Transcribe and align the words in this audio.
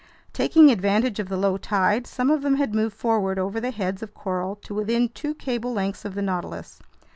Taking 0.33 0.71
advantage 0.71 1.19
of 1.19 1.29
the 1.29 1.37
low 1.37 1.57
tide, 1.57 2.07
some 2.07 2.31
of 2.31 2.41
them 2.41 2.55
had 2.55 2.73
moved 2.73 2.95
forward 2.97 3.37
over 3.37 3.61
the 3.61 3.69
heads 3.69 4.01
of 4.01 4.15
coral 4.15 4.55
to 4.55 4.73
within 4.73 5.09
two 5.09 5.35
cable 5.35 5.73
lengths 5.73 6.05
of 6.05 6.15
the 6.15 6.23
Nautilus. 6.23 6.79